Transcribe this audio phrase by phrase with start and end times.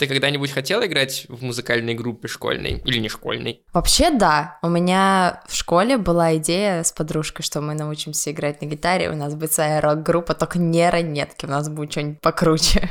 [0.00, 3.62] Ты когда-нибудь хотела играть в музыкальной группе школьной или не школьной?
[3.74, 4.58] Вообще, да.
[4.62, 9.14] У меня в школе была идея с подружкой, что мы научимся играть на гитаре, у
[9.14, 12.88] нас будет своя рок-группа, только не ранетки, у нас будет что-нибудь покруче.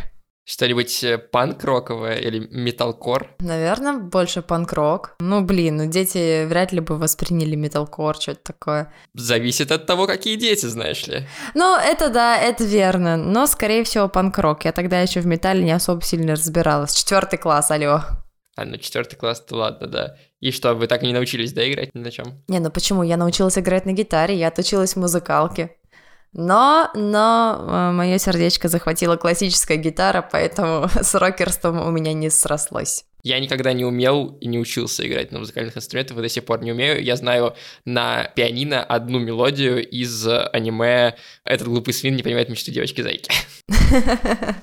[0.50, 3.36] Что-нибудь э, панк-роковое или металкор?
[3.38, 5.16] Наверное, больше панк-рок.
[5.20, 8.92] Ну, блин, ну дети вряд ли бы восприняли металкор, что-то такое.
[9.14, 11.28] Зависит от того, какие дети, знаешь ли.
[11.54, 13.16] Ну, это да, это верно.
[13.16, 14.66] Но, скорее всего, панк-рок.
[14.66, 16.96] Я тогда еще в металле не особо сильно разбиралась.
[16.96, 18.02] Четвертый класс, алло.
[18.56, 20.18] А, ну четвертый класс, то ладно, да.
[20.40, 22.44] И что, вы так и не научились, да, играть ни на чем?
[22.48, 23.04] Не, ну почему?
[23.04, 25.76] Я научилась играть на гитаре, я отучилась в музыкалке.
[26.34, 33.06] Но, но э, мое сердечко захватила классическая гитара, поэтому с рокерством у меня не срослось.
[33.22, 36.62] Я никогда не умел и не учился играть на музыкальных инструментах, и до сих пор
[36.64, 37.04] не умею.
[37.04, 43.32] Я знаю на пианино одну мелодию из аниме «Этот глупый свин не понимает мечту девочки-зайки».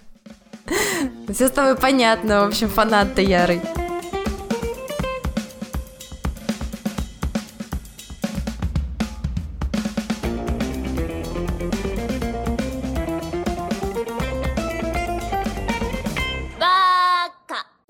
[1.33, 3.60] Все с тобой понятно, в общем, фанат ты ярый.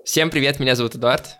[0.07, 1.35] Всем привет, меня зовут Эдуард.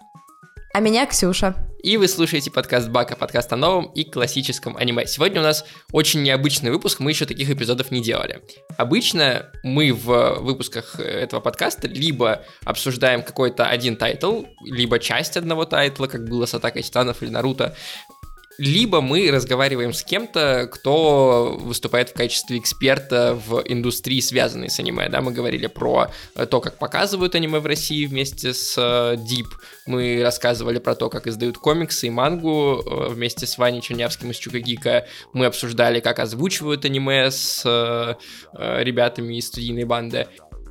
[0.73, 1.55] А меня Ксюша.
[1.83, 5.07] И вы слушаете подкаст Бака, подкаст о новом и классическом аниме.
[5.07, 8.41] Сегодня у нас очень необычный выпуск, мы еще таких эпизодов не делали.
[8.75, 16.07] Обычно мы в выпусках этого подкаста либо обсуждаем какой-то один тайтл, либо часть одного тайтла,
[16.07, 17.73] как было с Атакой Титанов или Наруто,
[18.57, 25.09] либо мы разговариваем с кем-то, кто выступает в качестве эксперта в индустрии, связанной с аниме.
[25.09, 26.11] Да, мы говорили про
[26.49, 29.47] то, как показывают аниме в России вместе с э, Deep.
[29.85, 34.37] Мы рассказывали про то, как издают комиксы и мангу э, вместе с Ваней Чернявским из
[34.37, 35.05] Чука и Гика.
[35.33, 38.15] Мы обсуждали, как озвучивают аниме с э,
[38.83, 40.27] ребятами из студийной банды.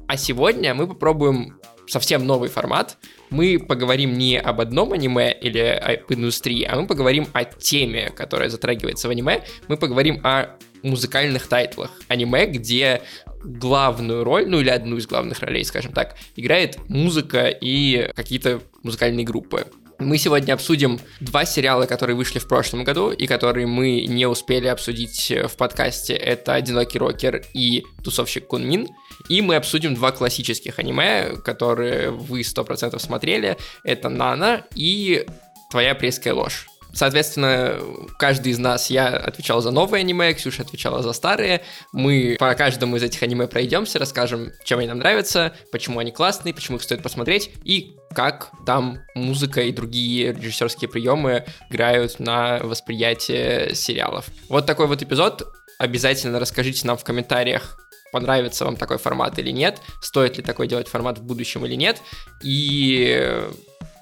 [0.08, 2.98] А сегодня мы попробуем совсем новый формат.
[3.30, 8.48] Мы поговорим не об одном аниме или об индустрии, а мы поговорим о теме, которая
[8.48, 9.42] затрагивается в аниме.
[9.68, 13.02] Мы поговорим о музыкальных тайтлах аниме, где
[13.42, 19.24] главную роль, ну или одну из главных ролей, скажем так, играет музыка и какие-то музыкальные
[19.24, 19.66] группы.
[19.98, 24.66] Мы сегодня обсудим два сериала, которые вышли в прошлом году и которые мы не успели
[24.66, 26.12] обсудить в подкасте.
[26.12, 28.88] Это «Одинокий рокер» и «Тусовщик Кунмин».
[29.28, 33.56] И мы обсудим два классических аниме, которые вы 100% смотрели.
[33.84, 35.26] Это «Нана» и
[35.70, 36.66] «Твоя пресская ложь».
[36.96, 37.78] Соответственно,
[38.18, 41.62] каждый из нас, я отвечал за новые аниме, Ксюша отвечала за старые.
[41.92, 46.54] Мы по каждому из этих аниме пройдемся, расскажем, чем они нам нравятся, почему они классные,
[46.54, 53.74] почему их стоит посмотреть и как там музыка и другие режиссерские приемы играют на восприятие
[53.74, 54.28] сериалов.
[54.48, 55.46] Вот такой вот эпизод.
[55.78, 57.78] Обязательно расскажите нам в комментариях,
[58.12, 62.02] понравится вам такой формат или нет, стоит ли такой делать формат в будущем или нет.
[62.42, 63.42] И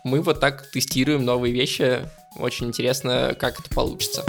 [0.04, 2.00] мы вот так тестируем новые вещи.
[2.38, 4.24] Очень интересно, как это получится.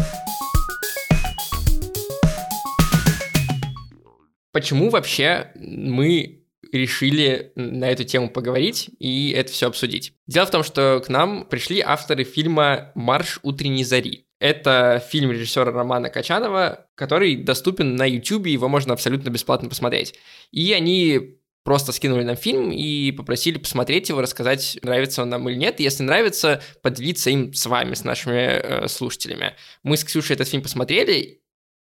[4.52, 10.14] Почему вообще мы решили на эту тему поговорить и это все обсудить.
[10.28, 14.25] Дело в том, что к нам пришли авторы фильма «Марш утренней зари».
[14.40, 20.16] Это фильм режиссера Романа Качанова, который доступен на YouTube, его можно абсолютно бесплатно посмотреть.
[20.52, 25.58] И они просто скинули нам фильм и попросили посмотреть его, рассказать, нравится он нам или
[25.58, 25.80] нет.
[25.80, 29.56] Если нравится, поделиться им с вами, с нашими э, слушателями.
[29.84, 31.42] Мы с Ксюшей этот фильм посмотрели,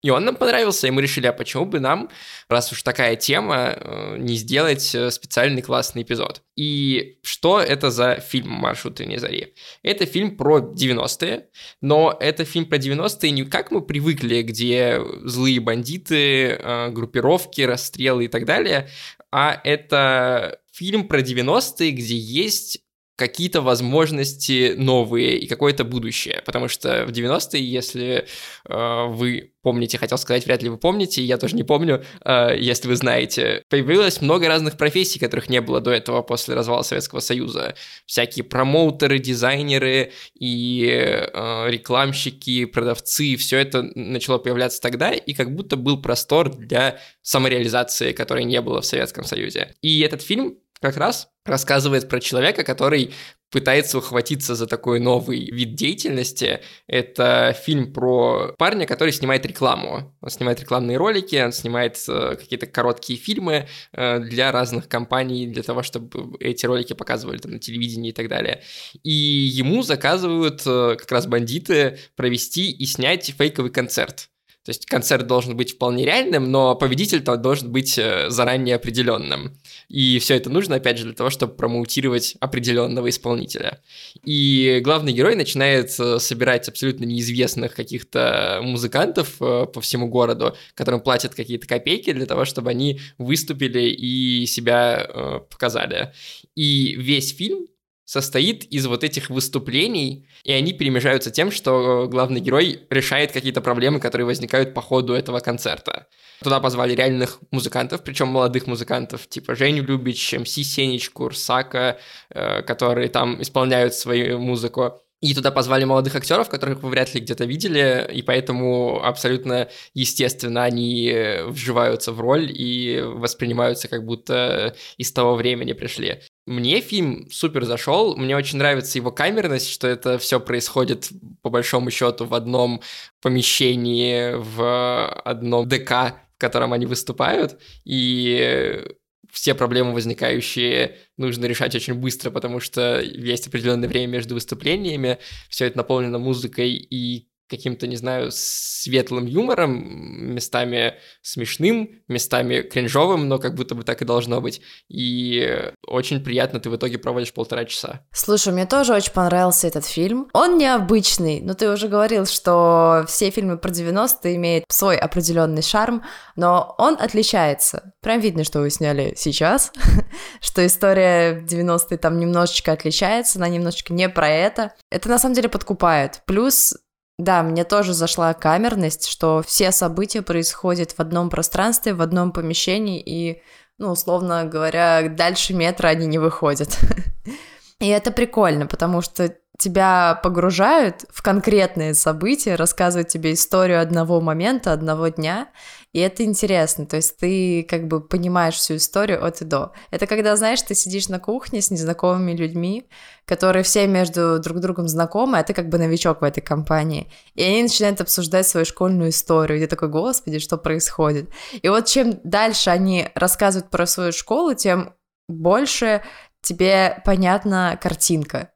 [0.04, 2.10] и он нам понравился, и мы решили, а почему бы нам,
[2.50, 6.42] раз уж такая тема, э, не сделать э, специальный классный эпизод.
[6.56, 9.54] И что это за фильм «Маршрут не зари»?
[9.82, 11.48] Это фильм про 90-е,
[11.80, 18.26] но это фильм про 90-е не как мы привыкли, где злые бандиты, э, группировки, расстрелы
[18.26, 18.90] и так далее,
[19.32, 22.83] а это фильм про 90-е, где есть
[23.16, 26.42] какие-то возможности новые и какое-то будущее.
[26.44, 28.26] Потому что в 90-е, если
[28.68, 32.86] э, вы помните, хотел сказать, вряд ли вы помните, я тоже не помню, э, если
[32.86, 37.74] вы знаете, появилось много разных профессий, которых не было до этого после развала Советского Союза.
[38.04, 45.76] Всякие промоутеры, дизайнеры и э, рекламщики, продавцы, все это начало появляться тогда, и как будто
[45.76, 49.74] был простор для самореализации, которой не было в Советском Союзе.
[49.80, 53.12] И этот фильм как раз рассказывает про человека, который
[53.54, 56.60] пытается ухватиться за такой новый вид деятельности.
[56.88, 60.12] Это фильм про парня, который снимает рекламу.
[60.20, 65.62] Он снимает рекламные ролики, он снимает э, какие-то короткие фильмы э, для разных компаний, для
[65.62, 68.62] того, чтобы эти ролики показывали там, на телевидении и так далее.
[69.04, 74.30] И ему заказывают э, как раз бандиты провести и снять фейковый концерт
[74.64, 79.58] То есть концерт должен быть вполне реальным, но победитель там должен быть э, заранее определенным.
[79.88, 83.82] И все это нужно, опять же, для того, чтобы промоутировать определенного исполнителя.
[84.24, 91.00] И главный герой начинает э, собирать абсолютно неизвестных каких-то музыкантов э, по всему городу, которым
[91.00, 96.14] платят какие-то копейки для того, чтобы они выступили и себя показали.
[96.54, 97.66] И весь фильм
[98.04, 104.00] состоит из вот этих выступлений, и они перемежаются тем, что главный герой решает какие-то проблемы,
[104.00, 106.06] которые возникают по ходу этого концерта.
[106.42, 111.98] Туда позвали реальных музыкантов, причем молодых музыкантов, типа Женю Любич, МС Сенич, Курсака,
[112.30, 115.00] э, которые там исполняют свою музыку.
[115.20, 120.64] И туда позвали молодых актеров, которых вы вряд ли где-то видели, и поэтому абсолютно естественно
[120.64, 121.16] они
[121.46, 126.20] вживаются в роль и воспринимаются как будто из того времени пришли.
[126.46, 131.10] Мне фильм супер зашел, мне очень нравится его камерность, что это все происходит
[131.40, 132.82] по большому счету в одном
[133.22, 138.84] помещении, в одном ДК, в котором они выступают, и
[139.30, 145.18] все проблемы возникающие нужно решать очень быстро, потому что есть определенное время между выступлениями,
[145.48, 153.38] все это наполнено музыкой и каким-то, не знаю, светлым юмором, местами смешным, местами кринжовым, но
[153.38, 154.60] как будто бы так и должно быть.
[154.88, 158.00] И очень приятно ты в итоге проводишь полтора часа.
[158.12, 160.28] Слушай, мне тоже очень понравился этот фильм.
[160.32, 166.02] Он необычный, но ты уже говорил, что все фильмы про 90-е имеют свой определенный шарм,
[166.36, 167.92] но он отличается.
[168.00, 169.72] Прям видно, что вы сняли сейчас,
[170.40, 174.72] что история 90-е там немножечко отличается, она немножечко не про это.
[174.90, 176.22] Это на самом деле подкупает.
[176.26, 176.74] Плюс
[177.18, 183.00] да, мне тоже зашла камерность, что все события происходят в одном пространстве, в одном помещении,
[183.00, 183.42] и,
[183.78, 186.76] ну, условно говоря, дальше метра они не выходят.
[187.80, 194.72] И это прикольно, потому что тебя погружают в конкретные события, рассказывают тебе историю одного момента,
[194.72, 195.48] одного дня,
[195.94, 199.72] и это интересно, то есть ты как бы понимаешь всю историю от и до.
[199.92, 202.88] Это когда, знаешь, ты сидишь на кухне с незнакомыми людьми,
[203.24, 207.44] которые все между друг другом знакомы, а ты как бы новичок в этой компании, и
[207.44, 211.30] они начинают обсуждать свою школьную историю, и ты такой, господи, что происходит?
[211.62, 214.94] И вот чем дальше они рассказывают про свою школу, тем
[215.28, 216.02] больше
[216.42, 218.50] тебе понятна картинка.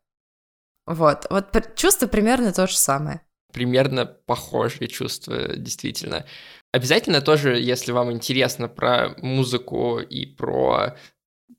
[0.87, 3.21] Вот, вот чувство примерно то же самое.
[3.53, 6.27] Примерно похожие чувства, действительно.
[6.73, 10.97] Обязательно тоже, если вам интересно про музыку и про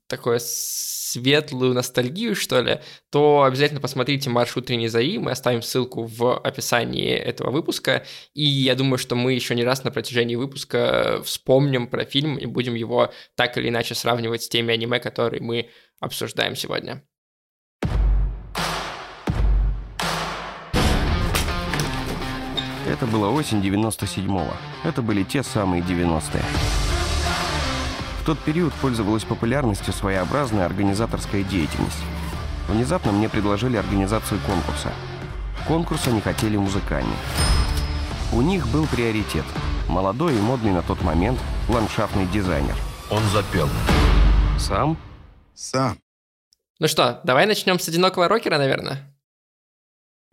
[0.06, 2.80] такое светлую ностальгию, что ли,
[3.10, 8.04] то обязательно посмотрите «Марш утренней зари», мы оставим ссылку в описании этого выпуска,
[8.34, 12.46] и я думаю, что мы еще не раз на протяжении выпуска вспомним про фильм и
[12.46, 15.70] будем его так или иначе сравнивать с теми аниме, которые мы
[16.00, 17.04] обсуждаем сегодня.
[22.90, 24.52] Это была осень 97-го.
[24.82, 26.42] Это были те самые 90-е.
[28.20, 32.02] В тот период пользовалась популярностью своеобразная организаторская деятельность.
[32.66, 34.92] Внезапно мне предложили организацию конкурса.
[35.68, 37.14] Конкурс они хотели музыкальный.
[38.32, 39.44] У них был приоритет.
[39.88, 41.38] Молодой и модный на тот момент
[41.68, 42.74] ландшафтный дизайнер.
[43.08, 43.68] Он запел.
[44.58, 44.98] Сам?
[45.54, 45.96] Сам.
[46.80, 49.09] Ну что, давай начнем с одинокого рокера, наверное?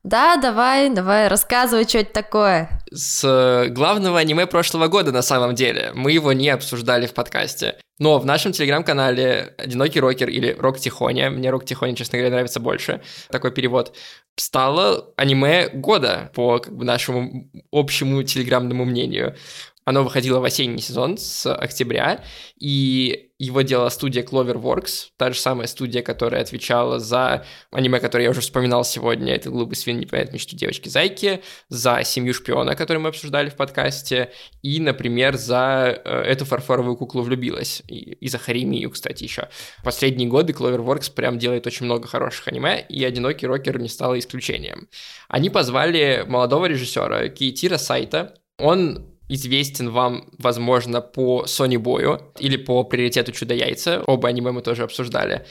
[0.08, 2.70] Да, давай, давай, рассказывай, что это такое.
[2.94, 5.92] С э, главного аниме прошлого года, на самом деле.
[5.96, 7.76] Мы его не обсуждали в подкасте.
[8.00, 12.62] Но в нашем телеграм-канале «Одинокий рокер» или «Рок Тихоня», мне «Рок Тихоня», честно говоря, нравится
[12.62, 13.98] больше, такой перевод,
[14.38, 19.36] стало аниме года по как бы, нашему общему телеграмному мнению.
[19.84, 22.24] Оно выходило в осенний сезон с октября,
[22.58, 28.32] и его делала студия Cloverworks, та же самая студия, которая отвечала за аниме, которое я
[28.32, 33.10] уже вспоминал сегодня, это «Глупый свин не понимает мечту девочки-зайки», за «Семью шпиона», которую мы
[33.10, 34.32] обсуждали в подкасте,
[34.64, 39.50] и, например, за э, «Эту фарфоровую куклу влюбилась», и, и за Харимию, кстати, еще.
[39.78, 44.18] В последние годы Cloverworks прям делает очень много хороших аниме, и «Одинокий рокер» не стал
[44.18, 44.90] исключением.
[45.28, 52.84] Они позвали молодого режиссера Кейтира Сайта, он известен вам, возможно, по Sony Бою или по
[52.84, 54.04] приоритету Чудо-яйца.
[54.08, 55.46] Оба аниме мы тоже обсуждали.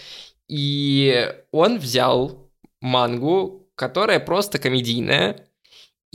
[0.48, 5.46] И он взял мангу, которая просто комедийная,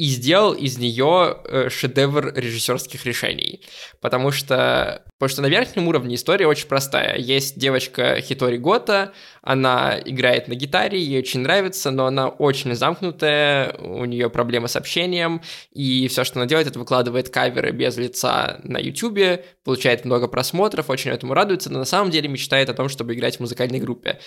[0.01, 3.61] и сделал из нее э, шедевр режиссерских решений.
[3.99, 7.19] Потому что, потому что на верхнем уровне история очень простая.
[7.19, 13.75] Есть девочка Хитори Гота, она играет на гитаре, ей очень нравится, но она очень замкнутая,
[13.77, 18.59] у нее проблемы с общением, и все, что она делает, это выкладывает каверы без лица
[18.63, 22.89] на YouTube, получает много просмотров, очень этому радуется, но на самом деле мечтает о том,
[22.89, 24.19] чтобы играть в музыкальной группе.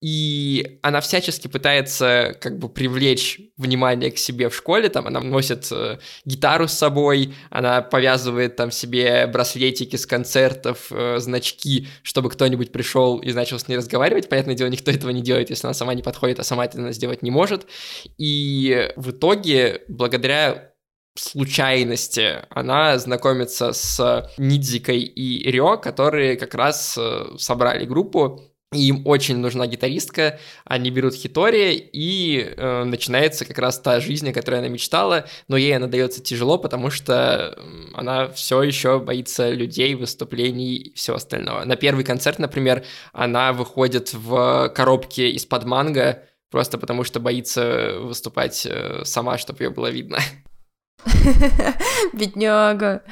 [0.00, 5.68] И она всячески пытается как бы привлечь внимание к себе в школе, там она носит
[5.70, 12.72] э, гитару с собой, она повязывает там себе браслетики с концертов, э, значки, чтобы кто-нибудь
[12.72, 14.28] пришел и начал с ней разговаривать.
[14.28, 17.22] Понятное дело, никто этого не делает, если она сама не подходит, а сама это сделать
[17.22, 17.66] не может.
[18.18, 20.72] И в итоге, благодаря
[21.18, 28.42] случайности она знакомится с Нидзикой и Рио, которые как раз э, собрали группу,
[28.82, 34.32] им очень нужна гитаристка, они берут Хитори, и э, начинается как раз та жизнь, о
[34.32, 37.58] которой она мечтала, но ей она дается тяжело, потому что
[37.94, 41.64] она все еще боится людей, выступлений и всего остального.
[41.64, 48.66] На первый концерт, например, она выходит в коробке из-под манго, просто потому что боится выступать
[48.66, 50.18] э, сама, чтобы ее было видно.
[52.12, 53.02] Бедняга.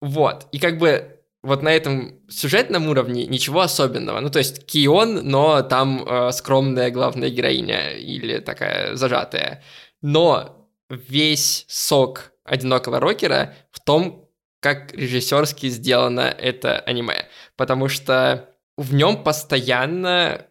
[0.00, 1.17] Вот, и как бы
[1.48, 4.20] вот на этом сюжетном уровне ничего особенного.
[4.20, 9.64] Ну, то есть Кион, но там э, скромная главная героиня или такая зажатая.
[10.00, 14.28] Но весь сок одинокого рокера в том,
[14.60, 17.26] как режиссерски сделано это аниме.
[17.56, 20.46] Потому что в нем постоянно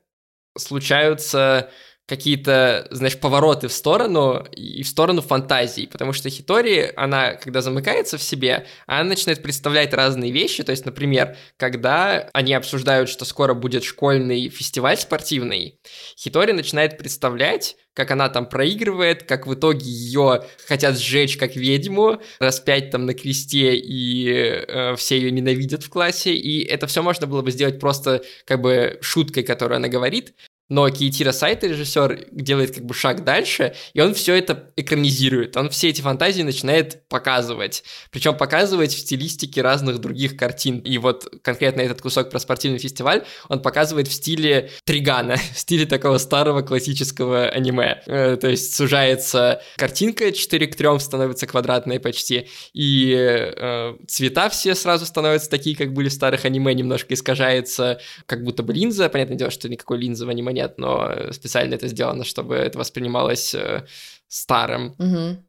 [0.57, 1.69] случаются
[2.07, 8.17] какие-то, знаешь, повороты в сторону и в сторону фантазии, потому что Хитори, она, когда замыкается
[8.17, 13.53] в себе, она начинает представлять разные вещи, то есть, например, когда они обсуждают, что скоро
[13.53, 15.79] будет школьный фестиваль спортивный,
[16.17, 22.21] Хитори начинает представлять, как она там проигрывает, как в итоге ее хотят сжечь как ведьму,
[22.39, 27.27] распять там на кресте, и э, все ее ненавидят в классе, и это все можно
[27.27, 30.35] было бы сделать просто как бы шуткой, которую она говорит,
[30.69, 35.55] но Кейтира Сайта, режиссер, делает как бы шаг дальше, и он все это экранизирует.
[35.55, 37.83] Он все эти фантазии начинает показывать.
[38.11, 40.79] Причем показывать в стилистике разных других картин.
[40.79, 45.85] И вот конкретно этот кусок про спортивный фестиваль он показывает в стиле Тригана, в стиле
[45.85, 48.01] такого старого классического аниме.
[48.05, 54.75] Э, то есть сужается картинка 4 к 3, становится квадратной почти, и э, цвета все
[54.75, 59.07] сразу становятся такие, как были в старых аниме, немножко искажается, как будто бы линза.
[59.09, 63.53] Понятное дело, что никакой линзы в аниме нет, но специально это сделано, чтобы это воспринималось
[63.53, 63.85] э,
[64.27, 64.95] старым.
[64.97, 65.43] Угу.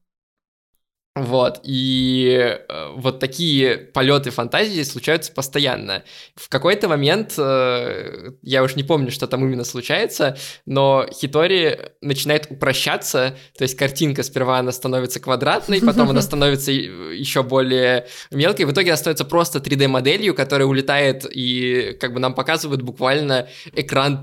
[1.19, 6.05] Вот, и э, вот такие полеты фантазии случаются постоянно.
[6.37, 12.47] В какой-то момент, э, я уж не помню, что там именно случается, но Хитори начинает
[12.51, 18.73] упрощаться, то есть картинка сперва она становится квадратной, потом она становится еще более мелкой, в
[18.73, 24.23] итоге она становится просто 3D-моделью, которая улетает и как бы нам показывает буквально экран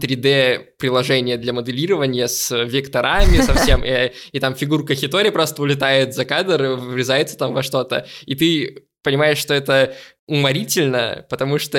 [0.86, 6.76] 3D-приложения для моделирования с векторами совсем, и, и там фигурка Хитори просто улетает за кадр,
[6.76, 9.96] врезается там во что-то, и ты понимаешь, что это
[10.28, 11.78] уморительно, потому что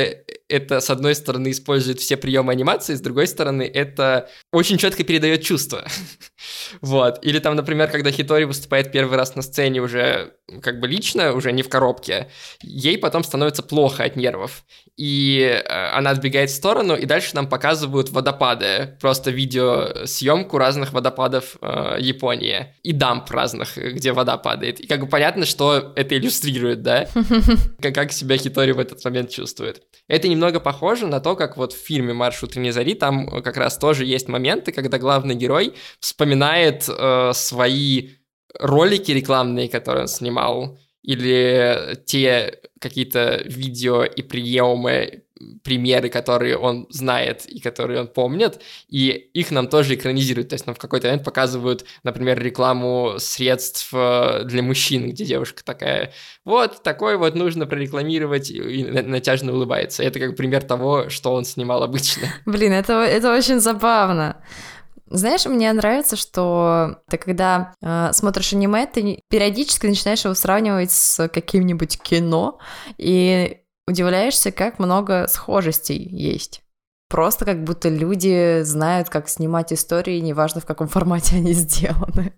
[0.48, 5.42] это, с одной стороны, использует все приемы анимации, с другой стороны, это очень четко передает
[5.42, 5.84] чувства.
[6.80, 7.18] вот.
[7.22, 11.50] Или там, например, когда Хитори выступает первый раз на сцене уже как бы лично, уже
[11.50, 12.30] не в коробке,
[12.62, 14.62] ей потом становится плохо от нервов.
[14.96, 15.62] И э,
[15.92, 18.96] она отбегает в сторону, и дальше нам показывают водопады.
[19.00, 22.74] Просто видеосъемку разных водопадов э, Японии.
[22.82, 24.80] И дамп разных, где вода падает.
[24.80, 27.08] И как бы понятно, что это иллюстрирует, да?
[27.82, 29.82] Как себя Хитори в этот момент чувствует.
[30.08, 33.76] Это немного похоже на то, как вот в фильме «Марш утренней зари» там как раз
[33.76, 38.10] тоже есть моменты, когда главный герой вспоминает э, свои
[38.58, 45.22] ролики рекламные, которые он снимал, или те какие-то видео и приемы
[45.62, 50.48] примеры, которые он знает и которые он помнит, и их нам тоже экранизируют.
[50.48, 55.62] То есть нам в какой-то момент показывают, например, рекламу средств э, для мужчин, где девушка
[55.64, 56.12] такая,
[56.44, 60.02] вот, такой вот нужно прорекламировать, и натяжно улыбается.
[60.02, 62.28] Это как пример того, что он снимал обычно.
[62.46, 64.42] Блин, это, это очень забавно.
[65.08, 71.28] Знаешь, мне нравится, что ты когда э, смотришь аниме, ты периодически начинаешь его сравнивать с
[71.28, 72.58] каким-нибудь кино,
[72.98, 76.62] и удивляешься, как много схожестей есть.
[77.08, 82.34] Просто как будто люди знают, как снимать истории, неважно в каком формате они сделаны.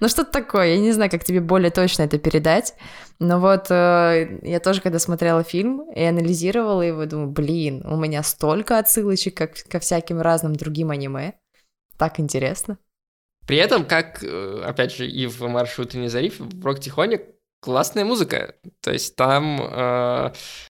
[0.00, 2.74] Ну что-то такое, я не знаю, как тебе более точно это передать,
[3.20, 8.24] но вот э, я тоже, когда смотрела фильм и анализировала его, думаю, блин, у меня
[8.24, 11.34] столько отсылочек как, ко всяким разным другим аниме,
[11.98, 12.78] так интересно.
[13.46, 17.20] При этом, как, э, опять же, и в «Маршруте не зариф», в «Рок Тихоне»
[17.60, 18.54] классная музыка.
[18.80, 20.32] То есть там э,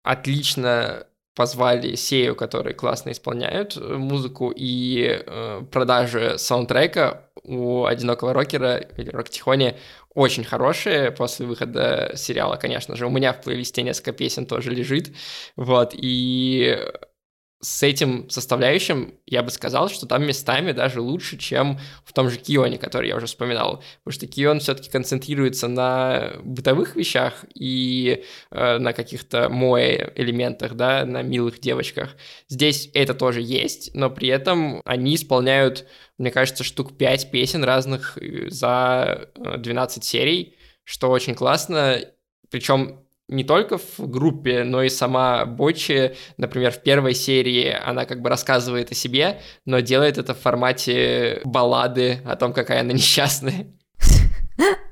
[0.03, 8.77] отлично позвали Сею, которые классно исполняют э, музыку, и э, продажи саундтрека у «Одинокого рокера»
[8.77, 9.77] или «Рок Тихоне»
[10.13, 13.05] очень хорошие после выхода сериала, конечно же.
[13.05, 15.13] У меня в плейлисте несколько песен тоже лежит,
[15.57, 16.79] вот, и
[17.65, 22.37] с этим составляющим я бы сказал, что там местами даже лучше, чем в том же
[22.37, 23.83] Кионе, который я уже вспоминал.
[24.03, 31.05] Потому что Кион все-таки концентрируется на бытовых вещах и э, на каких-то моe элементах, да,
[31.05, 32.15] на милых девочках.
[32.49, 35.87] Здесь это тоже есть, но при этом они исполняют,
[36.19, 41.99] мне кажется, штук 5 песен разных э, за 12 э, серий, что очень классно.
[42.51, 48.21] Причем не только в группе, но и сама Бочи, например, в первой серии она как
[48.21, 53.67] бы рассказывает о себе, но делает это в формате баллады о том, какая она несчастная.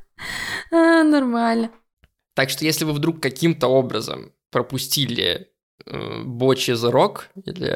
[0.71, 1.69] А, нормально.
[2.33, 5.49] Так что если вы вдруг каким-то образом пропустили
[5.85, 7.67] э, Бочи за рок, или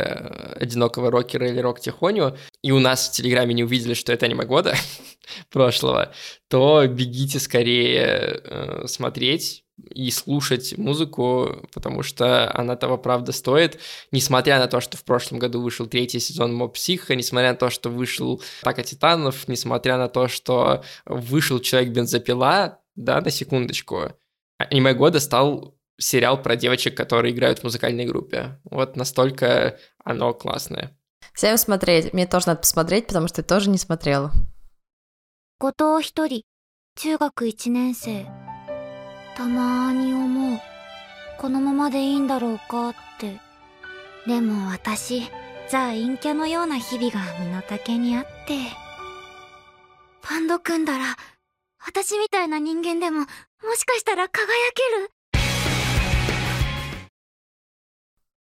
[0.56, 4.46] одинокого рокера, или рок Тихоню, и у нас в Телеграме не увидели, что это аниме
[4.46, 4.76] года
[5.52, 6.12] прошлого,
[6.48, 14.59] то бегите скорее э, смотреть, и слушать музыку, потому что она того правда стоит, несмотря
[14.59, 17.91] на то, что в прошлом году вышел третий сезон Моб Психа, несмотря на то, что
[17.91, 24.13] вышел Атака Титанов, несмотря на то, что вышел Человек-бензопила, да, на секундочку,
[24.59, 28.61] аниме года стал сериал про девочек, которые играют в музыкальной группе.
[28.65, 30.97] Вот настолько оно классное.
[31.35, 32.13] Всем смотреть.
[32.13, 34.33] Мне тоже надо посмотреть, потому что я тоже не смотрела.
[35.63, 36.43] 後藤一人
[36.97, 38.46] 中学1年生
[39.37, 40.61] たまーに思う。
[41.39, 43.41] このままでいいんだろうかって。
[44.27, 45.23] でも私、
[45.69, 48.55] ザ・陰キャのような日々が身の丈にあって。
[50.29, 51.17] バンド組んだら、
[51.85, 53.27] 私みたいな人間でも、も
[53.75, 55.11] しかしたら輝ける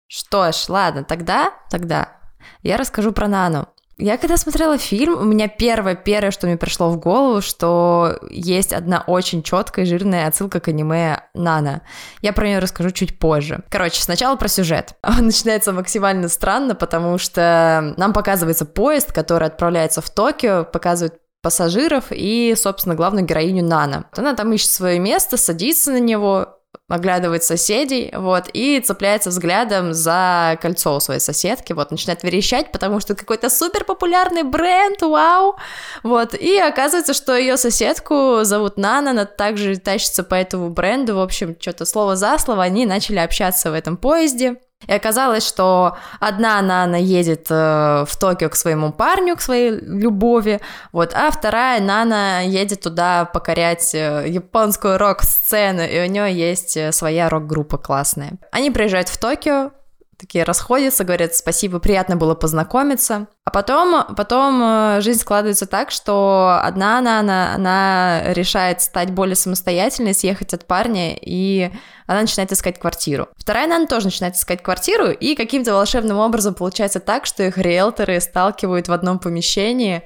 [0.08, 2.20] Что ж, ладно, тогда, тогда
[2.62, 3.68] я расскажу про Нану.
[3.97, 9.03] Я когда смотрела фильм, у меня первое-первое, что мне пришло в голову, что есть одна
[9.07, 11.81] очень четкая жирная отсылка к аниме Нана.
[12.21, 13.63] Я про нее расскажу чуть позже.
[13.69, 14.95] Короче, сначала про сюжет.
[15.03, 22.05] Он начинается максимально странно, потому что нам показывается поезд, который отправляется в Токио, показывает пассажиров
[22.09, 24.05] и, собственно, главную героиню Нана.
[24.17, 26.54] Она там ищет свое место, садится на него,
[26.87, 32.99] оглядывает соседей, вот, и цепляется взглядом за кольцо у своей соседки, вот, начинает верещать, потому
[32.99, 35.55] что какой-то супер популярный бренд, вау,
[36.03, 41.21] вот, и оказывается, что ее соседку зовут Нана, она также тащится по этому бренду, в
[41.21, 44.57] общем, что-то слово за слово, они начали общаться в этом поезде,
[44.87, 50.61] и оказалось, что одна Нана едет э, в Токио к своему парню, к своей любови,
[50.91, 56.91] вот, а вторая Нана едет туда покорять э, японскую рок-сцену, и у нее есть э,
[56.91, 58.33] своя рок-группа классная.
[58.51, 59.71] Они приезжают в Токио,
[60.17, 63.27] такие расходятся, говорят спасибо, приятно было познакомиться.
[63.43, 69.35] А потом, потом э, жизнь складывается так, что одна она, она, она решает стать более
[69.35, 71.71] самостоятельной, съехать от парня, и
[72.07, 73.27] она начинает искать квартиру.
[73.35, 78.19] Вторая она тоже начинает искать квартиру, и каким-то волшебным образом получается так, что их риэлторы
[78.19, 80.03] сталкивают в одном помещении,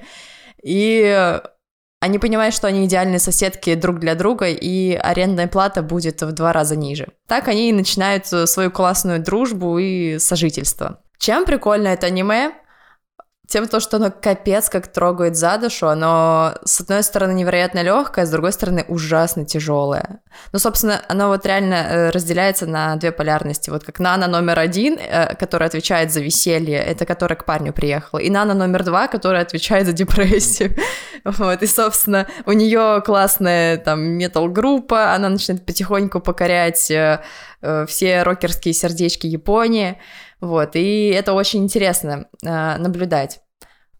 [0.62, 1.40] и
[2.00, 6.52] они понимают, что они идеальные соседки друг для друга, и арендная плата будет в два
[6.52, 7.08] раза ниже.
[7.26, 11.02] Так они и начинают свою классную дружбу и сожительство.
[11.18, 12.52] Чем прикольно это аниме?
[13.50, 18.24] Тем то, что оно капец как трогает за душу, оно с одной стороны невероятно легкое,
[18.24, 20.20] с другой стороны ужасно тяжелое.
[20.52, 23.68] Ну, собственно, оно вот реально э, разделяется на две полярности.
[23.70, 28.20] Вот как Нана номер один, э, которая отвечает за веселье, это которая к парню приехала,
[28.20, 30.76] и Нана номер два, которая отвечает за депрессию.
[31.22, 37.20] Вот, и, собственно, у нее классная там метал-группа, она начинает потихоньку покорять э,
[37.86, 39.98] все рокерские сердечки Японии.
[40.40, 43.40] Вот, и это очень интересно э, наблюдать.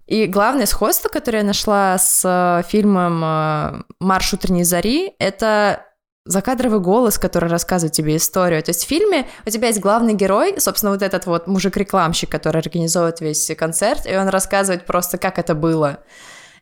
[0.07, 5.87] И главное сходство, которое я нашла с э, фильмом э, «Марш утренней зари», это
[6.25, 8.63] закадровый голос, который рассказывает тебе историю.
[8.63, 12.59] То есть в фильме у тебя есть главный герой, собственно, вот этот вот мужик-рекламщик, который
[12.59, 16.01] организовывает весь концерт, и он рассказывает просто, как это было.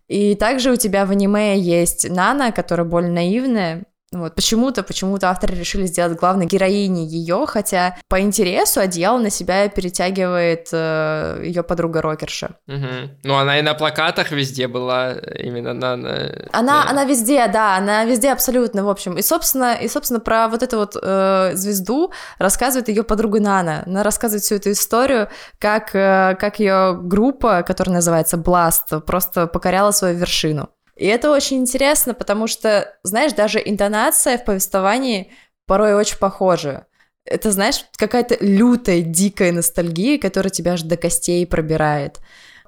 [0.09, 5.55] И также у тебя в аниме есть Нана, которая более наивная, вот, почему-то, почему-то авторы
[5.55, 12.01] решили сделать главной героиней ее, хотя по интересу одеяло на себя перетягивает э, ее подруга
[12.01, 12.57] рокерша.
[12.68, 13.11] Угу.
[13.25, 15.97] Ну, она и на плакатах везде была, именно на...
[15.97, 16.90] на она, на...
[16.90, 19.18] она везде, да, она везде абсолютно, в общем.
[19.18, 23.83] И, собственно, и, собственно про вот эту вот э, звезду рассказывает ее подруга Нана.
[23.85, 29.90] Она рассказывает всю эту историю, как, э, как ее группа, которая называется Blast, просто покоряла
[29.90, 30.71] свою вершину.
[30.99, 35.31] И это очень интересно, потому что, знаешь, даже интонация в повествовании
[35.65, 36.87] порой очень похожа.
[37.25, 42.19] Это, знаешь, какая-то лютая, дикая ностальгия, которая тебя аж до костей пробирает.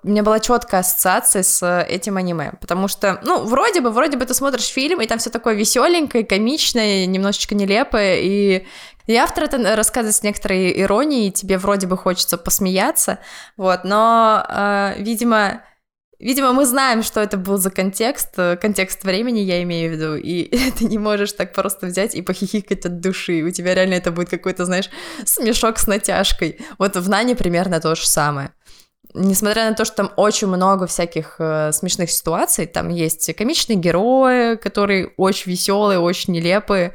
[0.02, 4.24] у меня была четкая ассоциация с этим аниме, потому что, ну, вроде бы, вроде бы
[4.24, 8.66] ты смотришь фильм, и там все такое веселенькое, комичное, немножечко нелепое, и
[9.06, 13.18] и автор это рассказывает с некоторой иронией, тебе вроде бы хочется посмеяться,
[13.56, 15.62] вот, но, э, видимо,
[16.20, 20.16] Видимо, мы знаем, что это был за контекст, э, контекст времени я имею в виду,
[20.16, 23.42] и ты не можешь так просто взять и похихикать от души.
[23.42, 24.90] У тебя реально это будет какой-то, знаешь,
[25.24, 26.60] смешок с натяжкой.
[26.78, 28.52] Вот в Нане примерно то же самое.
[29.14, 34.56] Несмотря на то, что там очень много всяких э, смешных ситуаций, там есть комичные герои,
[34.56, 36.92] которые очень веселые, очень нелепые,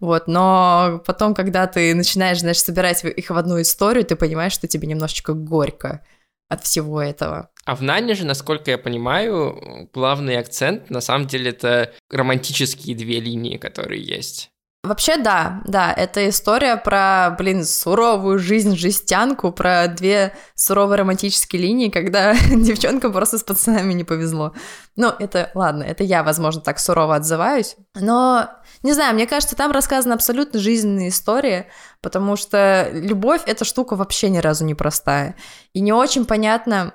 [0.00, 4.68] вот, но потом, когда ты начинаешь, знаешь, собирать их в одну историю, ты понимаешь, что
[4.68, 6.02] тебе немножечко горько
[6.48, 7.50] от всего этого.
[7.64, 13.18] А в Нане же, насколько я понимаю, главный акцент на самом деле это романтические две
[13.18, 14.50] линии, которые есть.
[14.86, 21.90] Вообще, да, да, это история про, блин, суровую жизнь жестянку, про две суровые романтические линии,
[21.90, 24.54] когда девчонкам просто с пацанами не повезло.
[24.94, 28.48] Ну, это, ладно, это я, возможно, так сурово отзываюсь, но,
[28.82, 31.68] не знаю, мне кажется, там рассказана абсолютно жизненная история,
[32.00, 35.34] потому что любовь— эта штука вообще ни разу не простая,
[35.72, 36.94] и не очень понятно,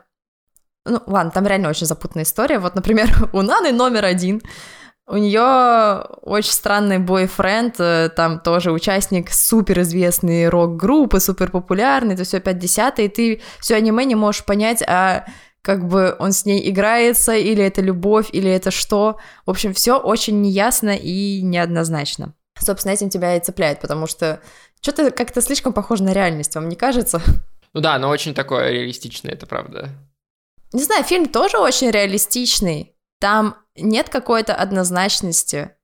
[0.85, 4.41] ну, ладно, там реально очень запутанная история, вот, например, у Наны номер один—
[5.11, 12.39] у нее очень странный бойфренд, э, там тоже участник суперизвестной рок-группы, супер популярный, это все
[12.39, 15.25] 50 и ты все аниме не можешь понять, а
[15.61, 19.19] как бы он с ней играется, или это любовь, или это что.
[19.45, 22.33] В общем, все очень неясно и неоднозначно.
[22.57, 24.39] Собственно, этим тебя и цепляет, потому что
[24.79, 27.21] что-то как-то слишком похоже на реальность, вам не кажется?
[27.73, 29.89] Ну да, но очень такое реалистичное, это правда.
[30.71, 32.95] Не знаю, фильм тоже очень реалистичный.
[33.19, 35.75] Там нет какой-то однозначности.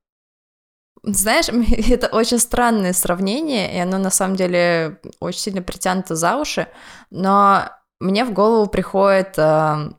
[1.03, 1.47] Знаешь,
[1.89, 6.67] это очень странное сравнение, и оно на самом деле очень сильно притянуто за уши,
[7.09, 7.69] но
[7.99, 9.91] мне в голову приходит э,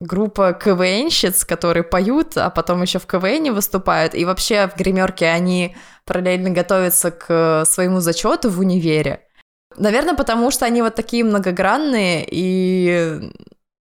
[0.00, 5.76] группа КВНщиц, которые поют, а потом еще в КВН выступают, и вообще в гримерке они
[6.04, 9.26] параллельно готовятся к своему зачету в универе.
[9.76, 13.30] Наверное, потому что они вот такие многогранные, и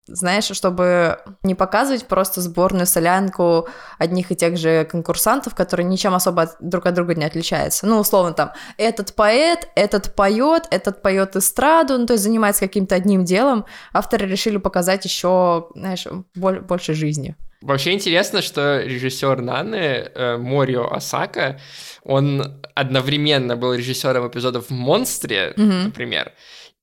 [0.07, 3.67] знаешь, чтобы не показывать просто сборную солянку
[3.97, 7.85] одних и тех же конкурсантов, которые ничем особо друг от друга не отличаются.
[7.85, 12.95] Ну, условно, там, этот поэт, этот поет, этот поет эстраду, ну, то есть занимается каким-то
[12.95, 13.65] одним делом.
[13.93, 17.35] Авторы решили показать еще, знаешь, больше жизни.
[17.61, 21.59] Вообще интересно, что режиссер Наны э, Морио Асака,
[22.03, 25.83] он одновременно был режиссером эпизодов «Монстре», mm-hmm.
[25.85, 26.33] например,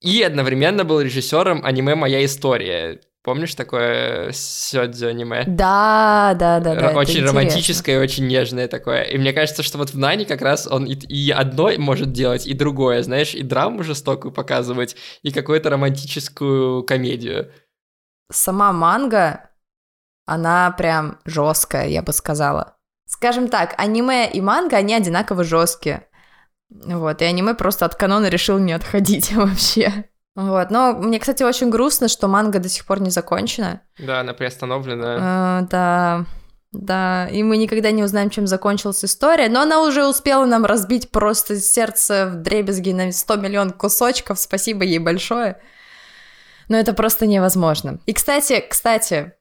[0.01, 3.01] и одновременно был режиссером аниме «Моя история».
[3.25, 5.45] Помнишь такое сёдзю аниме?
[5.47, 6.91] Да, да, да, да.
[6.91, 9.05] Очень романтическое, очень нежное такое.
[9.05, 12.47] И мне кажется, что вот в Нане как раз он и, и одно может делать,
[12.47, 17.51] и другое, знаешь, и драму жестокую показывать, и какую-то романтическую комедию.
[18.31, 19.49] Сама манга,
[20.27, 22.77] она прям жесткая, я бы сказала.
[23.07, 26.07] Скажем так, аниме и манга, они одинаково жесткие.
[26.69, 30.11] Вот, и аниме просто от канона решил не отходить вообще.
[30.35, 33.83] Вот, но мне, кстати, очень грустно, что манга до сих пор не закончена.
[33.99, 35.18] Да, она приостановлена.
[35.20, 36.27] А, да,
[36.73, 41.12] да, и мы никогда не узнаем, чем закончилась история, но она уже успела нам разбить
[41.12, 45.61] просто сердце в дребезги на 100 миллион кусочков, спасибо ей большое.
[46.68, 48.01] Но это просто невозможно.
[48.07, 49.35] И, кстати, кстати,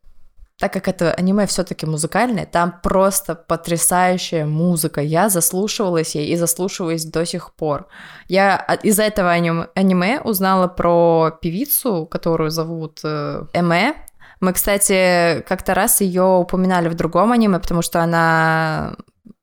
[0.63, 5.01] так как это аниме все-таки музыкальное, там просто потрясающая музыка.
[5.01, 7.87] Я заслушивалась ей и заслушиваюсь до сих пор.
[8.29, 13.93] Я из-за этого аниме узнала про певицу, которую зовут э, Эме.
[14.39, 18.95] Мы, кстати, как-то раз ее упоминали в другом аниме, потому что она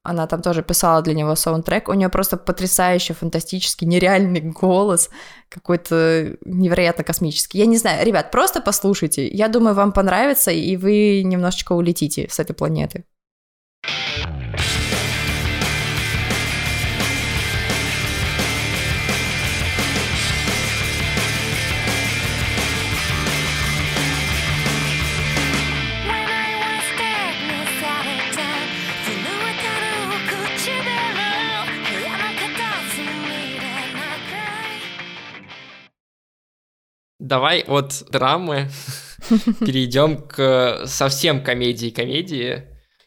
[0.02, 1.88] она там тоже писала для него саундтрек.
[1.88, 5.10] У нее просто потрясающий, фантастический, нереальный голос,
[5.48, 7.58] какой-то невероятно космический.
[7.58, 9.28] Я не знаю, ребят, просто послушайте.
[9.28, 13.04] Я думаю, вам понравится, и вы немножечко улетите с этой планеты.
[37.30, 38.70] Давай от драмы
[39.60, 42.64] перейдем к совсем комедии-комедии,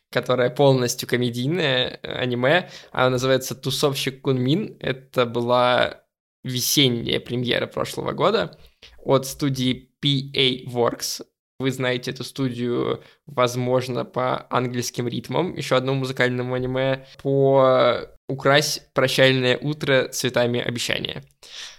[0.09, 2.69] которая полностью комедийная, аниме.
[2.93, 4.77] Она называется «Тусовщик Кунмин».
[4.79, 6.05] Это была
[6.41, 8.57] весенняя премьера прошлого года
[9.03, 11.25] от студии PA Works.
[11.59, 19.57] Вы знаете эту студию, возможно, по английским ритмам, еще одному музыкальному аниме, по «Укрась прощальное
[19.57, 21.25] утро цветами обещания».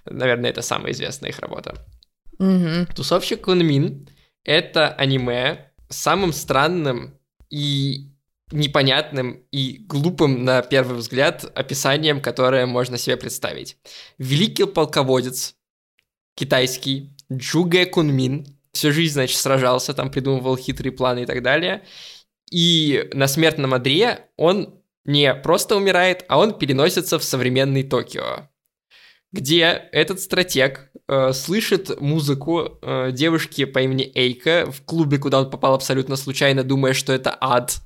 [0.05, 1.75] Наверное, это самая известная их работа.
[2.39, 2.95] Угу.
[2.95, 4.09] Тусовщик Кунмин
[4.45, 7.19] Это аниме с самым странным
[7.51, 8.11] и
[8.51, 13.77] непонятным и глупым на первый взгляд описанием, которое можно себе представить.
[14.19, 15.57] Великий полководец
[16.37, 21.85] китайский Джуге Кунмин всю жизнь, значит, сражался, там придумывал хитрые планы и так далее.
[22.51, 28.49] И на смертном одре он не просто умирает, а он переносится в современный Токио,
[29.35, 35.51] где этот стратег э, слышит музыку э, девушки по имени Эйка в клубе, куда он
[35.51, 37.81] попал абсолютно случайно, думая, что это ад.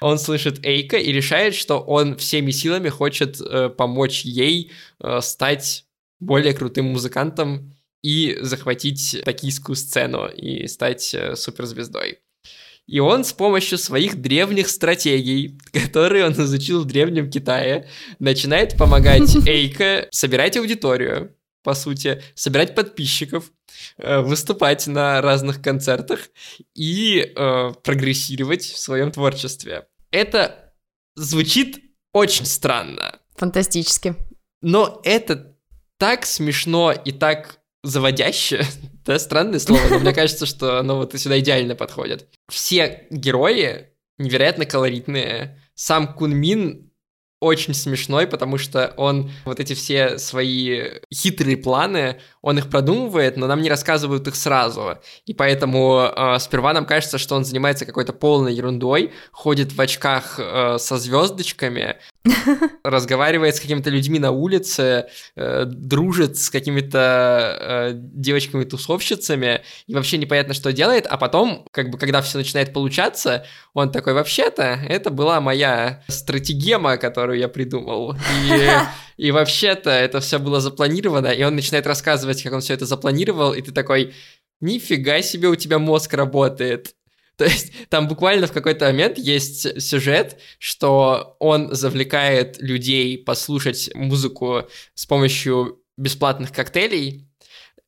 [0.00, 5.84] Он слышит Эйка и решает, что он всеми силами хочет э, помочь ей э, стать
[6.20, 12.20] более крутым музыкантом и захватить токийскую сцену и стать э, суперзвездой.
[12.86, 19.34] И он с помощью своих древних стратегий, которые он изучил в Древнем Китае, начинает помогать
[19.46, 23.50] Эйка собирать аудиторию, по сути, собирать подписчиков,
[23.96, 26.20] э, выступать на разных концертах
[26.74, 29.86] и э, прогрессировать в своем творчестве.
[30.10, 30.74] Это
[31.16, 33.18] звучит очень странно.
[33.36, 34.14] Фантастически.
[34.60, 35.56] Но это
[35.98, 38.64] так смешно и так заводящее,
[39.04, 42.26] да, странное слово, но мне кажется, что оно вот сюда идеально подходит.
[42.48, 45.60] Все герои невероятно колоритные.
[45.74, 46.90] Сам Кунмин
[47.40, 53.46] очень смешной, потому что он вот эти все свои хитрые планы, он их продумывает, но
[53.46, 54.98] нам не рассказывают их сразу.
[55.24, 60.38] И поэтому э, сперва нам кажется, что он занимается какой-то полной ерундой, ходит в очках
[60.38, 61.96] э, со звездочками,
[62.84, 70.52] разговаривает с какими-то людьми на улице, э, дружит с какими-то э, девочками-тусовщицами, и вообще непонятно,
[70.52, 75.40] что делает, а потом, как бы, когда все начинает получаться, он такой, вообще-то, это была
[75.40, 78.68] моя стратегема, которую я придумал, и,
[79.16, 83.52] и вообще-то это все было запланировано, и он начинает рассказывать, как он все это запланировал,
[83.52, 84.14] и ты такой,
[84.60, 86.94] нифига себе у тебя мозг работает.
[87.36, 94.68] То есть там буквально в какой-то момент есть сюжет, что он завлекает людей послушать музыку
[94.94, 97.28] с помощью бесплатных коктейлей,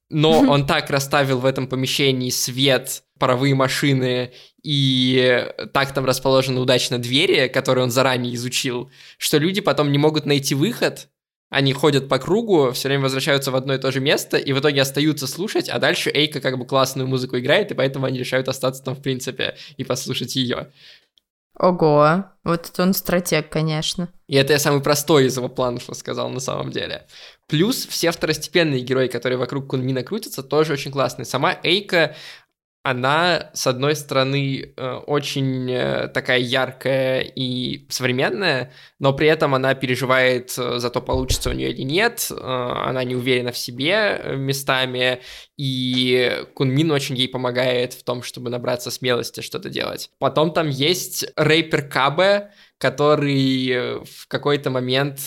[0.09, 6.99] но он так расставил в этом помещении свет, паровые машины и так там расположены удачно
[6.99, 11.09] двери, которые он заранее изучил, что люди потом не могут найти выход,
[11.57, 14.61] они ходят по кругу, все время возвращаются в одно и то же место, и в
[14.61, 18.49] итоге остаются слушать, а дальше Эйка как бы классную музыку играет, и поэтому они решают
[18.49, 20.71] остаться там в принципе и послушать ее.
[21.59, 24.11] Ого, вот это он стратег, конечно.
[24.29, 27.07] И это я самый простой из его планов рассказал на самом деле.
[27.49, 31.25] Плюс все второстепенные герои, которые вокруг Кунмина крутятся, тоже очень классные.
[31.25, 32.15] Сама Эйка,
[32.87, 38.71] она, с одной стороны, э, очень э, такая яркая и современная,
[39.01, 43.17] но при этом она переживает э, за то, получится у нее или нет, она не
[43.17, 45.21] уверена в себе местами,
[45.57, 50.11] и Кунмин очень ей помогает в том, чтобы набраться смелости что-то делать.
[50.21, 55.19] Потом там есть рэпер Кабе, который в какой-то момент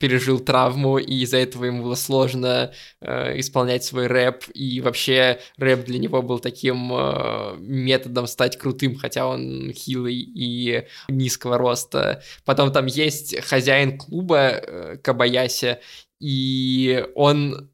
[0.00, 5.84] пережил травму, и из-за этого ему было сложно э, исполнять свой рэп, и вообще рэп
[5.84, 12.22] для него был таким э, методом стать крутым, хотя он хилый и низкого роста.
[12.46, 15.78] Потом там есть хозяин клуба э, Кабаяси,
[16.18, 17.70] и он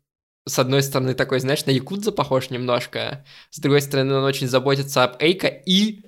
[0.49, 5.05] с одной стороны такой, знаешь, на Якудза похож немножко, с другой стороны он очень заботится
[5.05, 6.06] об Эйка и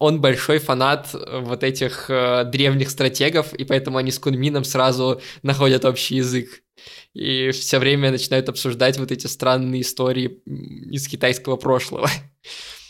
[0.00, 5.20] он большой фанат э, вот этих э, древних стратегов, и поэтому они с Кунмином сразу
[5.42, 6.62] находят общий язык.
[7.12, 12.08] И все время начинают обсуждать вот эти странные истории из китайского прошлого.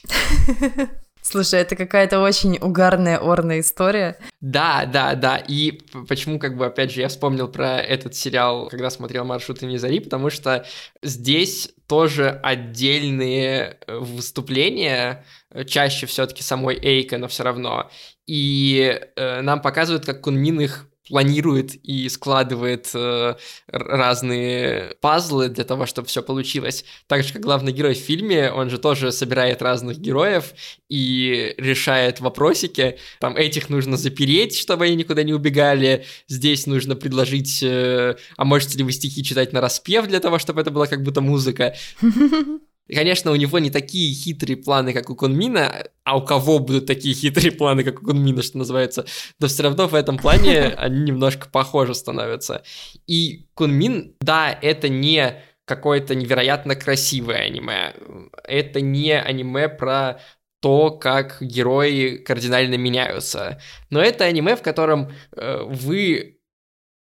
[1.22, 4.18] Слушай, это какая-то очень угарная орная история.
[4.40, 5.36] Да, да, да.
[5.36, 9.78] И почему, как бы, опять же, я вспомнил про этот сериал, когда смотрел «Маршруты не
[9.78, 10.64] зари», потому что
[11.02, 17.90] здесь тоже отдельные э, выступления, э, чаще все-таки самой Эйка, но все равно.
[18.26, 23.34] И э, нам показывают, как Кунмин их планирует и складывает э,
[23.66, 26.84] разные пазлы для того, чтобы все получилось.
[27.08, 30.54] Так же, как главный герой в фильме, он же тоже собирает разных героев
[30.88, 32.96] и решает вопросики.
[33.18, 36.04] Там этих нужно запереть, чтобы они никуда не убегали.
[36.28, 40.60] Здесь нужно предложить, э, а можете ли вы стихи читать на распев для того, чтобы
[40.60, 41.74] это была как будто музыка.
[42.90, 46.86] И, конечно, у него не такие хитрые планы, как у Кунмина, а у кого будут
[46.86, 49.06] такие хитрые планы, как у Кунмина, что называется,
[49.38, 52.64] но все равно в этом плане они немножко похожи становятся.
[53.06, 57.94] И Кунмин, да, это не какое-то невероятно красивое аниме.
[58.42, 60.20] Это не аниме про
[60.60, 63.60] то, как герои кардинально меняются.
[63.88, 66.40] Но это аниме, в котором э, вы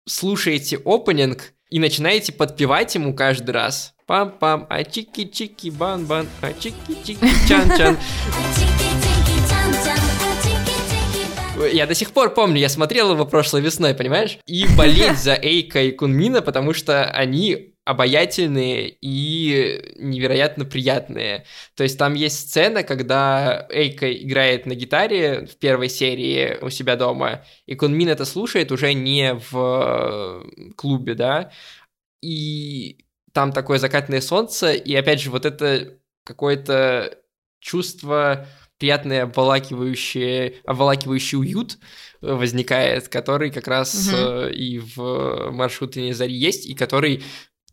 [0.06, 7.96] слушаете опенинг и начинаете подпевать ему каждый раз Пам-пам, а чики-чики, бан-бан, а чики-чики, чан-чан.
[11.72, 14.40] Я до сих пор помню, я смотрел его прошлой весной, понимаешь?
[14.48, 21.46] И болеть за Эйка и Кунмина, потому что они обаятельные и невероятно приятные.
[21.76, 26.96] То есть там есть сцена, когда Эйка играет на гитаре в первой серии у себя
[26.96, 31.52] дома, и Кунмин это слушает уже не в клубе, да,
[32.24, 33.06] и
[33.40, 37.18] там такое закатное солнце, и опять же вот это какое-то
[37.62, 38.46] чувство
[38.78, 41.78] приятный обволакивающий, обволакивающий уют
[42.20, 44.48] возникает, который как раз угу.
[44.48, 47.24] и в маршруте Зари есть, и который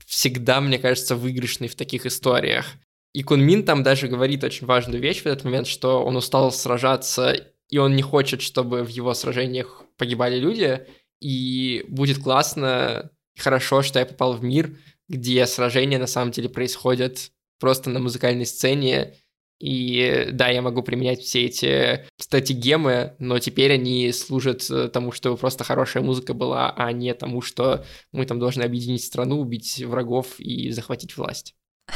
[0.07, 2.67] всегда, мне кажется, выигрышный в таких историях.
[3.13, 7.35] И Кунмин там даже говорит очень важную вещь в этот момент, что он устал сражаться,
[7.71, 10.87] и он не хочет, чтобы в его сражениях погибали люди,
[11.21, 14.77] и будет классно и хорошо, что я попал в мир,
[15.08, 19.16] где сражения на самом деле происходят просто на музыкальной сцене,
[19.60, 25.38] и да, я могу применять все эти стратегемы, но теперь они служат э, тому, что
[25.38, 30.40] просто хорошая музыка была, а не тому, что мы там должны объединить страну, убить врагов
[30.40, 31.56] и захватить власть.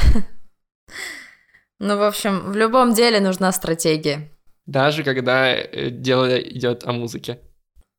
[1.78, 4.32] Ну, в общем, в любом деле нужна стратегия.
[4.66, 7.42] Даже когда э, дело идет о музыке.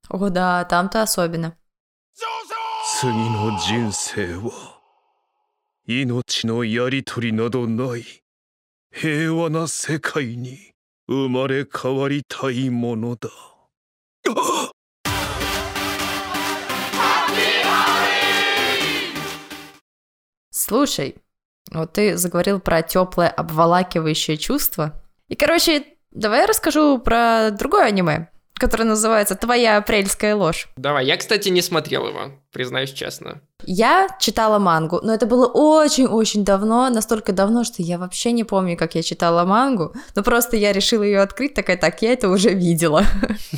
[0.09, 1.59] О, да, там-то особенно.
[2.99, 4.70] 次の人生は
[5.90, 8.05] 命のやりとりなどない
[8.92, 10.59] 平和な世界に
[11.09, 13.29] 生まれ変わりたいものだ。
[20.51, 21.16] Слушай,
[21.71, 25.01] вот ты заговорил про теплое обволакивающее чувство.
[25.29, 30.69] И, короче, давай я расскажу про другое аниме который называется «Твоя апрельская ложь».
[30.77, 33.42] Давай, я, кстати, не смотрел его, признаюсь честно.
[33.65, 38.78] Я читала мангу, но это было очень-очень давно, настолько давно, что я вообще не помню,
[38.78, 42.50] как я читала мангу, но просто я решила ее открыть, такая, так, я это уже
[42.50, 43.04] видела.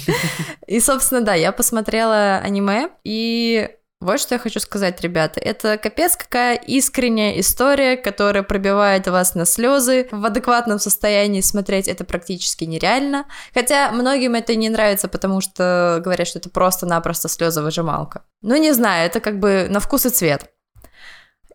[0.67, 3.69] И, собственно, да, я посмотрела аниме, и
[4.03, 5.39] вот что я хочу сказать, ребята.
[5.39, 10.07] Это капец какая искренняя история, которая пробивает вас на слезы.
[10.11, 13.25] В адекватном состоянии смотреть это практически нереально.
[13.53, 18.23] Хотя многим это не нравится, потому что говорят, что это просто-напросто слезовыжималка.
[18.41, 20.51] Ну, не знаю, это как бы на вкус и цвет.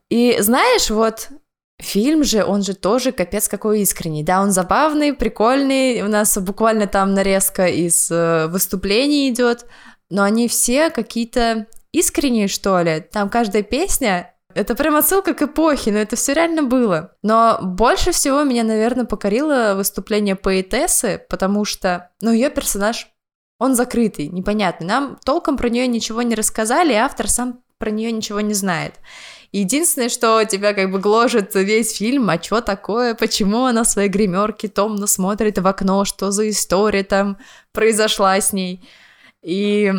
[0.08, 1.28] И знаешь, вот
[1.80, 4.24] Фильм же, он же тоже капец какой искренний.
[4.24, 6.02] Да, он забавный, прикольный.
[6.02, 9.64] У нас буквально там нарезка из э, выступлений идет,
[10.10, 13.00] но они все какие-то искренние, что ли.
[13.00, 17.12] Там каждая песня это прям отсылка к эпохе, но это все реально было.
[17.22, 23.08] Но больше всего меня, наверное, покорило выступление поэтессы, потому что, ну, ее персонаж,
[23.60, 24.86] он закрытый, непонятный.
[24.86, 28.94] Нам толком про нее ничего не рассказали, и автор сам про нее ничего не знает.
[29.52, 34.08] Единственное, что тебя как бы гложет весь фильм, а что такое, почему она в своей
[34.08, 37.38] гримерке томно смотрит в окно, что за история там
[37.72, 38.86] произошла с ней.
[39.42, 39.92] И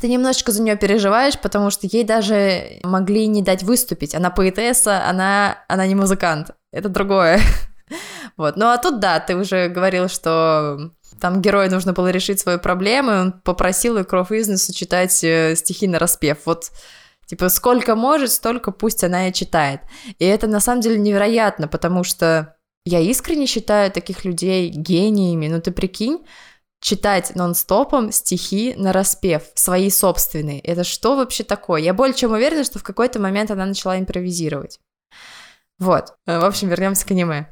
[0.00, 4.14] ты немножечко за нее переживаешь, потому что ей даже могли не дать выступить.
[4.14, 6.50] Она поэтесса, она, она не музыкант.
[6.72, 7.40] Это другое.
[8.36, 8.56] Вот.
[8.56, 13.20] Ну а тут, да, ты уже говорил, что там герою нужно было решить свои проблемы,
[13.20, 16.38] он попросил Икров Изнесу читать э, стихи на распев.
[16.44, 16.72] Вот
[17.26, 19.80] Типа, сколько может, столько пусть она и читает.
[20.18, 25.48] И это на самом деле невероятно, потому что я искренне считаю таких людей гениями.
[25.48, 26.24] Ну ты прикинь,
[26.80, 30.60] читать нон-стопом стихи на распев, свои собственные.
[30.60, 31.80] Это что вообще такое?
[31.80, 34.78] Я более чем уверена, что в какой-то момент она начала импровизировать.
[35.78, 36.14] Вот.
[36.26, 37.48] Э, в общем, вернемся к аниме.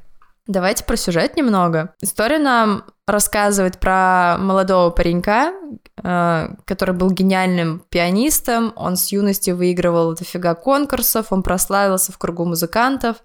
[0.46, 1.94] Давайте про сюжет немного.
[2.02, 5.54] История нам рассказывает про молодого паренька,
[6.02, 8.74] э, который был гениальным пианистом.
[8.76, 13.16] Он с юности выигрывал дофига конкурсов, он прославился в кругу музыкантов.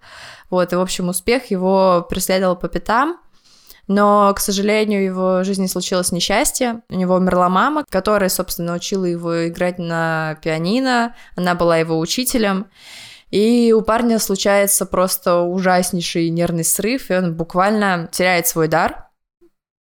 [0.49, 3.19] Вот, и, в общем, успех его преследовал по пятам.
[3.89, 6.84] Но, к сожалению, в его жизни случилось несчастье.
[6.89, 11.15] У него умерла мама, которая, собственно, научила его играть на пианино.
[11.36, 12.67] Она была его учителем.
[13.32, 19.08] И у парня случается просто ужаснейший нервный срыв, и он буквально теряет свой дар.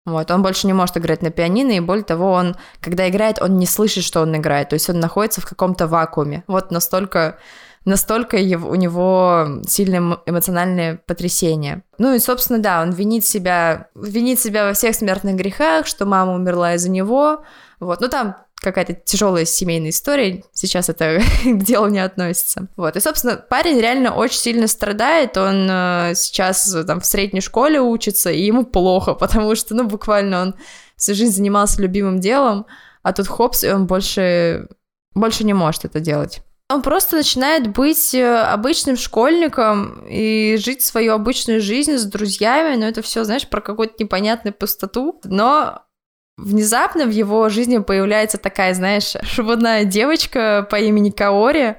[0.07, 3.59] Вот, он больше не может играть на пианино, и более того, он, когда играет, он
[3.59, 6.43] не слышит, что он играет, то есть он находится в каком-то вакууме.
[6.47, 7.39] Вот настолько
[7.85, 11.83] настолько его, у него сильное эмоциональное потрясение.
[11.99, 16.35] Ну и, собственно, да, он винит себя, винит себя во всех смертных грехах, что мама
[16.35, 17.45] умерла из-за него,
[17.79, 22.69] вот, ну там какая-то тяжелая семейная история, сейчас это к делу не относится.
[22.77, 27.81] Вот, и, собственно, парень реально очень сильно страдает, он э, сейчас там в средней школе
[27.81, 30.55] учится, и ему плохо, потому что, ну, буквально он
[30.97, 32.67] всю жизнь занимался любимым делом,
[33.03, 34.69] а тут хопс, и он больше,
[35.15, 36.43] больше не может это делать.
[36.71, 42.87] Он просто начинает быть э, обычным школьником и жить свою обычную жизнь с друзьями, но
[42.87, 45.21] это все, знаешь, про какую-то непонятную пустоту.
[45.25, 45.83] Но
[46.37, 51.77] внезапно в его жизни появляется такая, знаешь, швудная девочка по имени Каори,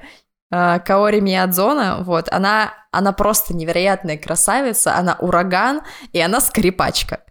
[0.51, 7.21] э, Каори Миядзона, вот, она, она просто невероятная красавица, она ураган, и она скрипачка.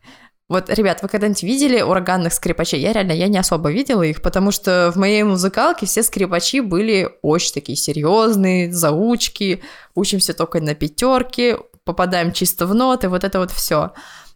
[0.51, 2.81] Вот, ребят, вы когда-нибудь видели ураганных скрипачей?
[2.81, 7.09] Я реально, я не особо видела их, потому что в моей музыкалке все скрипачи были
[7.23, 9.63] очень такие серьезные, заучки,
[9.95, 13.93] учимся только на пятерке, попадаем чисто в ноты, вот это вот все.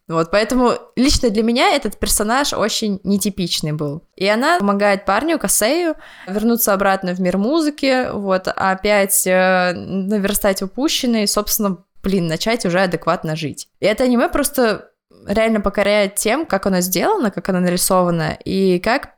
[0.07, 4.05] Вот, поэтому лично для меня этот персонаж очень нетипичный был.
[4.15, 5.97] И она помогает парню, Касею,
[6.29, 13.35] вернуться обратно в мир музыки, вот, опять э, наверстать упущенное собственно, блин, начать уже адекватно
[13.35, 13.69] жить.
[13.81, 14.91] И это аниме просто
[15.27, 19.15] реально покоряет тем, как оно сделано, как оно нарисовано, и как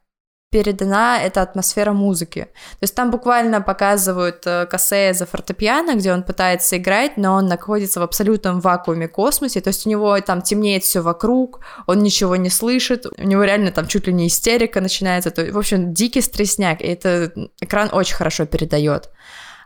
[0.50, 2.44] передана эта атмосфера музыки.
[2.44, 7.46] То есть там буквально показывают э, Кассея за фортепиано, где он пытается играть, но он
[7.46, 12.36] находится в абсолютном вакууме космосе, то есть у него там темнеет все вокруг, он ничего
[12.36, 16.22] не слышит, у него реально там чуть ли не истерика начинается, то, в общем, дикий
[16.22, 19.10] стресняк, и это экран очень хорошо передает.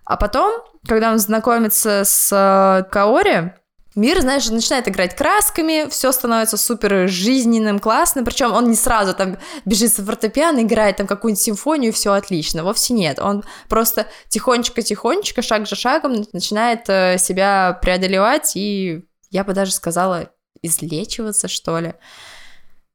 [0.05, 3.53] А потом, когда он знакомится с э, Каори,
[3.97, 9.38] Мир, знаешь, начинает играть красками, все становится супер жизненным, классным, причем он не сразу там
[9.64, 15.68] бежит с фортепиано, играет там какую-нибудь симфонию, все отлично, вовсе нет, он просто тихонечко-тихонечко, шаг
[15.68, 20.30] за шагом начинает э, себя преодолевать и, я бы даже сказала,
[20.62, 21.95] излечиваться, что ли.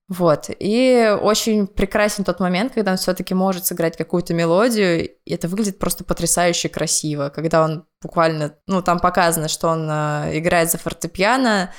[0.07, 0.51] Вот.
[0.59, 5.79] И очень прекрасен тот момент, когда он все-таки может сыграть какую-то мелодию, и это выглядит
[5.79, 11.71] просто потрясающе красиво, когда он буквально, ну, там показано, что он э, играет за фортепиано,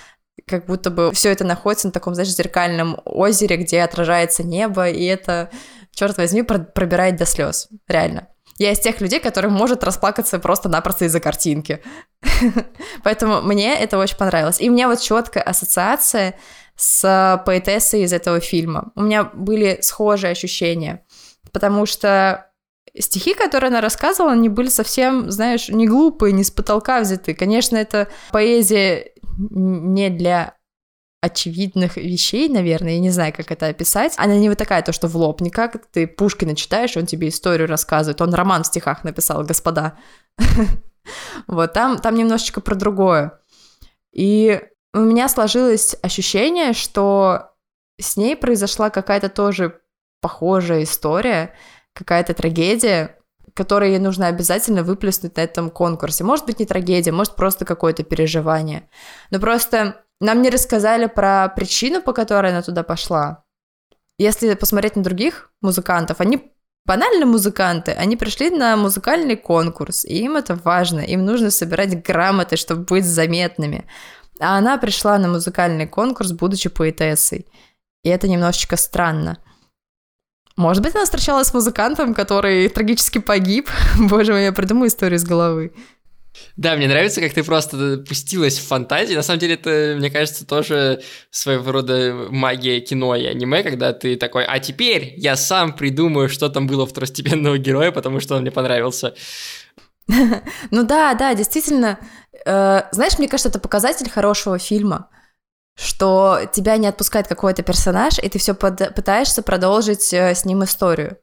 [0.44, 5.04] как будто бы все это находится на таком, знаешь, зеркальном озере, где отражается небо, и
[5.04, 5.50] это,
[5.92, 8.28] черт возьми, пробирает до слез, реально.
[8.58, 11.82] Я из тех людей, который может расплакаться просто-напросто из-за картинки.
[13.04, 14.60] Поэтому мне это очень понравилось.
[14.60, 16.34] И у меня вот четкая ассоциация
[16.76, 18.92] с поэтессой из этого фильма.
[18.94, 21.04] У меня были схожие ощущения,
[21.52, 22.50] потому что
[22.98, 27.34] стихи, которые она рассказывала, они были совсем, знаешь, не глупые, не с потолка взяты.
[27.34, 30.54] Конечно, это поэзия не для
[31.20, 34.14] очевидных вещей, наверное, я не знаю, как это описать.
[34.16, 37.28] Она не вот такая, то, что в лоб, не как ты Пушкина читаешь, он тебе
[37.28, 39.98] историю рассказывает, он роман в стихах написал, господа.
[41.46, 43.38] Вот, там, там немножечко про другое.
[44.12, 44.60] И
[44.97, 47.51] у меня сложилось ощущение, что
[48.01, 49.80] с ней произошла какая-то тоже
[50.22, 51.53] похожая история,
[51.92, 53.18] какая-то трагедия,
[53.55, 56.24] которую ей нужно обязательно выплеснуть на этом конкурсе.
[56.24, 58.88] Может быть, не трагедия, может, просто какое-то переживание.
[59.30, 63.44] Но просто нам не рассказали про причину, по которой она туда пошла.
[64.18, 66.53] Если посмотреть на других музыкантов, они
[66.86, 72.57] банально музыканты, они пришли на музыкальный конкурс, и им это важно, им нужно собирать грамоты,
[72.57, 73.86] чтобы быть заметными.
[74.41, 77.47] А она пришла на музыкальный конкурс, будучи поэтессой.
[78.03, 79.39] И это немножечко странно.
[80.57, 83.68] Может быть, она встречалась с музыкантом, который трагически погиб.
[83.99, 85.72] Боже мой, я придумаю историю из головы.
[86.57, 89.14] Да, мне нравится, как ты просто пустилась в фантазии.
[89.14, 94.16] На самом деле, это, мне кажется, тоже своего рода магия кино и аниме, когда ты
[94.16, 98.51] такой, а теперь я сам придумаю, что там было второстепенного героя, потому что он мне
[98.51, 99.14] понравился.
[100.70, 101.99] Ну да, да, действительно.
[102.47, 105.09] Э, знаешь, мне кажется, это показатель хорошего фильма,
[105.76, 111.18] что тебя не отпускает какой-то персонаж, и ты все пытаешься продолжить э, с ним историю.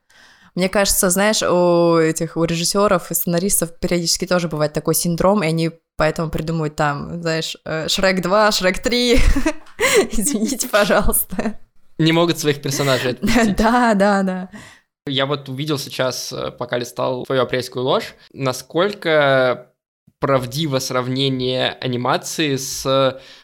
[0.54, 5.48] Мне кажется, знаешь, у этих у режиссеров и сценаристов периодически тоже бывает такой синдром, и
[5.48, 9.14] они поэтому придумывают там, знаешь, э, Шрек 2, Шрек 3.
[10.12, 11.58] Извините, пожалуйста.
[11.98, 13.56] Не могут своих персонажей отпустить.
[13.56, 14.50] Да, да, да.
[15.08, 19.73] Я вот увидел сейчас, пока листал твою апрельскую ложь, насколько
[20.20, 22.86] правдиво сравнение анимации с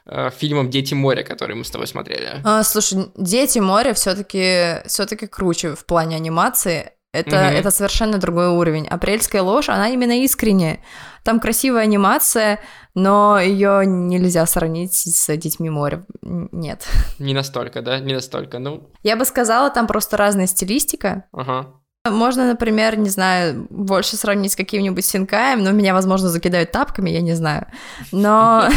[0.05, 2.41] э, фильмом Дети моря, который мы с тобой смотрели.
[2.45, 6.93] А, слушай, Дети моря все-таки все-таки круче в плане анимации.
[7.11, 7.57] Это, угу.
[7.57, 8.87] это совершенно другой уровень.
[8.87, 10.79] Апрельская ложь, она именно искренняя.
[11.23, 12.61] Там красивая анимация,
[12.93, 16.05] но ее нельзя сравнить с детьми моря.
[16.21, 16.87] Нет.
[17.17, 17.99] Не настолько, да?
[17.99, 18.59] Не настолько.
[18.59, 18.89] Ну.
[19.03, 21.25] Я бы сказала, там просто разная стилистика.
[21.33, 21.78] Ага.
[22.11, 27.21] Можно, например, не знаю, больше сравнить с каким-нибудь Синкаем, но меня, возможно, закидают тапками, я
[27.21, 27.67] не знаю.
[28.11, 28.69] Но,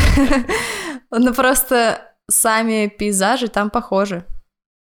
[1.11, 4.25] но просто сами пейзажи там похожи.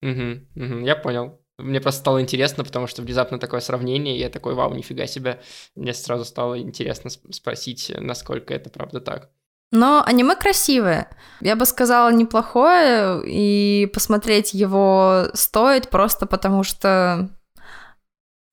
[0.03, 1.40] Я понял.
[1.59, 5.40] Мне просто стало интересно, потому что внезапно такое сравнение, и я такой, вау, нифига себе.
[5.76, 9.30] Мне сразу стало интересно спросить, насколько это правда так.
[9.70, 11.09] Но аниме красивое.
[11.40, 17.28] Я бы сказала, неплохое, и посмотреть его стоит просто потому что...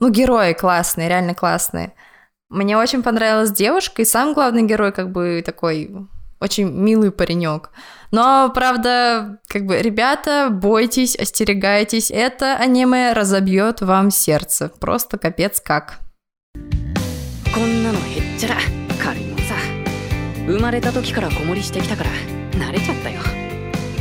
[0.01, 1.93] Ну, герои классные, реально классные.
[2.49, 5.91] Мне очень понравилась девушка, и сам главный герой как бы такой
[6.39, 7.71] очень милый паренек.
[8.11, 14.69] Но, правда, как бы, ребята, бойтесь, остерегайтесь, это аниме разобьет вам сердце.
[14.79, 15.99] Просто капец как.
[17.57, 18.57] こんなのへっちゃら
[19.03, 19.55] 軽いもんさ
[20.45, 22.11] 生まれた時から子守りしてきたから
[22.51, 23.19] 慣れちゃったよ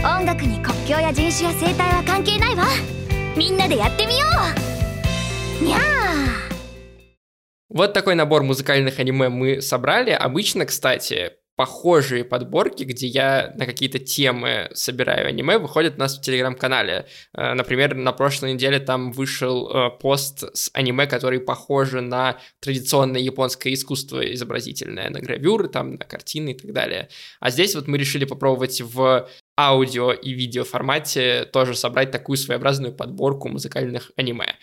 [0.05, 2.67] 音楽に国境や人種や生態は関係ないわ
[3.35, 4.70] みんなでやってみようにゃー
[7.74, 10.12] вот такой набор музыкальных аниме мы собрали.
[10.12, 16.22] Обычно, кстати, похожие подборки, где я на какие-то темы собираю аниме, выходят у нас в
[16.22, 17.06] телеграм-канале.
[17.34, 23.22] Э, например, на прошлой неделе там вышел э, пост с аниме, которые похожи на традиционное
[23.22, 27.10] японское искусство изобразительное, на гравюры, там, на картины и так далее.
[27.40, 32.94] А здесь вот мы решили попробовать в аудио и видео формате тоже собрать такую своеобразную
[32.94, 34.56] подборку музыкальных аниме.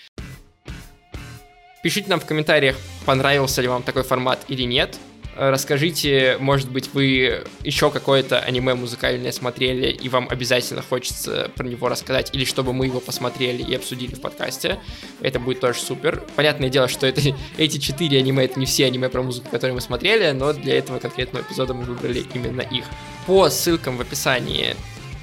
[1.82, 2.76] Пишите нам в комментариях,
[3.06, 4.98] понравился ли вам такой формат или нет.
[5.36, 11.88] Расскажите, может быть, вы еще какое-то аниме музыкальное смотрели, и вам обязательно хочется про него
[11.88, 14.80] рассказать, или чтобы мы его посмотрели и обсудили в подкасте.
[15.20, 16.24] Это будет тоже супер.
[16.34, 17.22] Понятное дело, что это,
[17.56, 20.98] эти четыре аниме, это не все аниме про музыку, которые мы смотрели, но для этого
[20.98, 22.86] конкретного эпизода мы выбрали именно их.
[23.28, 24.74] По ссылкам в описании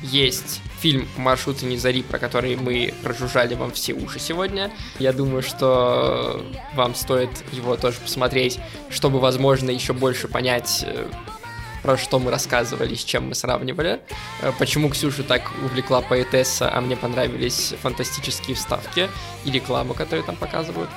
[0.02, 4.72] есть фильм «Маршруты не зари», про который мы прожужжали вам все уши сегодня.
[5.00, 8.60] Я думаю, что вам стоит его тоже посмотреть,
[8.90, 11.08] чтобы, возможно, еще больше понять, э,
[11.86, 14.02] про что мы рассказывали, с чем мы сравнивали.
[14.42, 19.08] Э, почему Ксюша так увлекла поэтесса, а мне понравились фантастические вставки
[19.46, 20.90] и реклама, которую там показывают.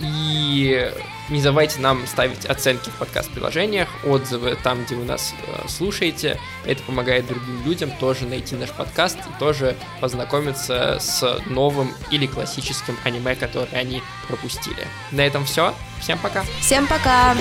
[0.00, 0.92] И
[1.28, 6.40] не забывайте нам ставить оценки в подкаст-приложениях, отзывы там, где вы нас э, слушаете.
[6.64, 12.96] Это помогает другим людям тоже найти наш подкаст и тоже познакомиться с новым или классическим
[13.04, 14.86] аниме, которое они пропустили.
[15.12, 15.74] На этом все.
[16.00, 16.44] Всем пока.
[16.60, 17.34] Всем пока.